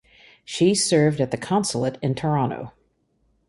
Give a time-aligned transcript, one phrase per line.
[0.43, 2.71] She served at the consulate in Toronto.